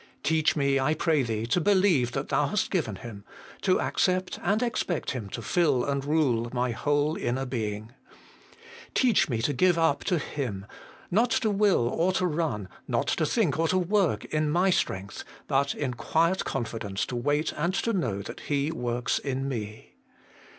Teach 0.23 0.55
me, 0.55 0.79
I 0.79 0.95
pray 0.95 1.21
Thee, 1.21 1.45
to 1.45 1.61
believe 1.61 2.13
that 2.13 2.29
Thou 2.29 2.47
hast 2.47 2.71
given 2.71 2.95
Him, 2.95 3.23
to 3.61 3.79
accept 3.79 4.39
and 4.41 4.63
expect 4.63 5.11
Him 5.11 5.29
to 5.29 5.43
fill 5.43 5.85
and 5.85 6.03
rule 6.03 6.49
my 6.51 6.71
whole 6.71 7.15
inner 7.15 7.45
being. 7.45 7.91
Teach 8.95 9.29
me 9.29 9.43
to 9.43 9.53
give 9.53 9.77
up 9.77 10.03
to 10.05 10.17
Him; 10.17 10.65
not 11.11 11.29
to 11.29 11.51
will 11.51 11.87
or 11.87 12.11
to 12.13 12.25
run, 12.25 12.67
not 12.87 13.09
to 13.09 13.27
think 13.27 13.59
or 13.59 13.67
to 13.67 13.77
work 13.77 14.25
in 14.25 14.49
my 14.49 14.71
strength, 14.71 15.23
but 15.47 15.75
in 15.75 15.93
quiet 15.93 16.45
confidence 16.45 17.05
to 17.05 17.15
wait 17.15 17.53
and 17.55 17.75
to 17.75 17.93
know 17.93 18.23
that 18.23 18.39
He 18.39 18.71
works 18.71 19.19
in 19.19 19.47
me. 19.47 19.97